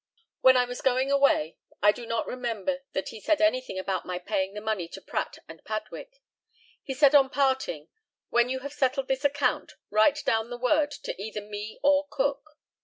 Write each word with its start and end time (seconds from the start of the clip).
When 0.39 0.57
I 0.57 0.65
was 0.65 0.81
going 0.81 1.11
away 1.11 1.57
I 1.83 1.91
do 1.91 2.07
not 2.07 2.25
remember 2.25 2.83
that 2.93 3.09
he 3.09 3.19
said 3.21 3.39
anything 3.39 3.77
about 3.77 4.03
my 4.03 4.17
paying 4.17 4.55
the 4.55 4.59
money 4.59 4.87
to 4.87 4.99
Pratt 4.99 5.37
and 5.47 5.63
Padwick. 5.63 6.23
He 6.81 6.95
said 6.95 7.13
on 7.13 7.29
parting, 7.29 7.87
"When 8.31 8.49
you 8.49 8.61
have 8.61 8.73
settled 8.73 9.07
this 9.07 9.23
account 9.23 9.73
write 9.91 10.23
down 10.25 10.49
word 10.59 10.89
to 10.89 11.21
either 11.21 11.41
me 11.41 11.77
or 11.83 12.07
Cook." 12.09 12.57